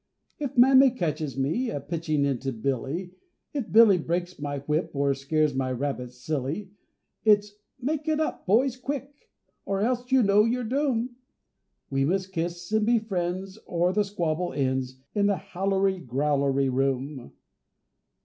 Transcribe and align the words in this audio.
If 0.39 0.57
Mammy 0.57 0.89
catches 0.89 1.37
me 1.37 1.69
A 1.69 1.79
pitching 1.79 2.25
into 2.25 2.51
Billy; 2.51 3.11
If 3.53 3.71
Billy 3.71 3.99
breaks 3.99 4.39
my 4.39 4.57
whip, 4.61 4.89
Or 4.95 5.13
scares 5.13 5.53
my 5.53 5.71
rabbit 5.71 6.11
silly, 6.11 6.71
It's 7.23 7.51
"Make 7.79 8.07
it 8.07 8.19
up, 8.19 8.47
boys, 8.47 8.77
quick! 8.77 9.29
Or 9.63 9.79
else 9.81 10.11
you 10.11 10.23
know 10.23 10.43
your 10.43 10.63
doom!" 10.63 11.17
We 11.91 12.03
must 12.03 12.31
kiss 12.33 12.71
and 12.71 12.83
be 12.83 12.97
friends, 12.97 13.59
or 13.67 13.93
the 13.93 14.03
squabble 14.03 14.53
ends 14.53 14.97
In 15.13 15.27
the 15.27 15.35
Howlery 15.37 16.03
Growlery 16.03 16.67
room. 16.69 17.33